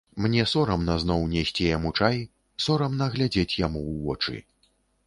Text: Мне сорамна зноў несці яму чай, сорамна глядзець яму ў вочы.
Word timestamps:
Мне 0.25 0.45
сорамна 0.51 0.95
зноў 1.03 1.27
несці 1.35 1.67
яму 1.75 1.93
чай, 1.99 2.17
сорамна 2.67 3.05
глядзець 3.19 3.57
яму 3.67 3.79
ў 3.91 4.07
вочы. 4.09 4.35